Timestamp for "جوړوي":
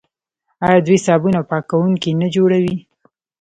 2.35-2.75